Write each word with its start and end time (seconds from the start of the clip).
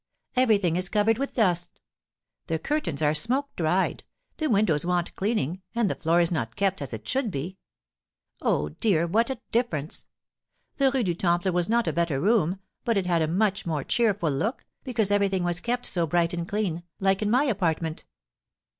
Everything 0.35 0.77
is 0.77 0.89
covered 0.89 1.19
with 1.19 1.35
dust. 1.35 1.79
The 2.47 2.57
curtains 2.57 3.03
are 3.03 3.13
smoke 3.13 3.55
dried, 3.55 4.03
the 4.37 4.47
windows 4.49 4.83
want 4.83 5.15
cleaning, 5.15 5.61
and 5.75 5.91
the 5.91 5.93
floor 5.93 6.19
is 6.19 6.31
not 6.31 6.55
kept 6.55 6.81
as 6.81 6.91
it 6.91 7.07
should 7.07 7.29
be. 7.29 7.59
Oh, 8.41 8.69
dear, 8.69 9.05
what 9.05 9.29
a 9.29 9.39
difference! 9.51 10.07
The 10.77 10.89
Rue 10.91 11.03
du 11.03 11.13
Temple 11.13 11.51
was 11.51 11.69
not 11.69 11.87
a 11.87 11.93
better 11.93 12.19
room, 12.19 12.57
but 12.83 12.97
it 12.97 13.05
had 13.05 13.21
a 13.21 13.27
much 13.27 13.67
more 13.67 13.83
cheerful 13.83 14.31
look, 14.31 14.65
because 14.83 15.11
everything 15.11 15.43
was 15.43 15.59
kept 15.59 15.85
so 15.85 16.07
bright 16.07 16.33
and 16.33 16.49
clean, 16.49 16.81
like 16.99 17.21
in 17.21 17.29
my 17.29 17.43
apartment!" 17.43 18.05